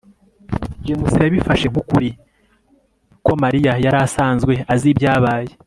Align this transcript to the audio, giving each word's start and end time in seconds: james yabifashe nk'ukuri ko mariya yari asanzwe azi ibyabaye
james 0.85 1.13
yabifashe 1.23 1.67
nk'ukuri 1.69 2.09
ko 3.25 3.31
mariya 3.43 3.73
yari 3.83 3.97
asanzwe 4.05 4.53
azi 4.73 4.87
ibyabaye 4.93 5.51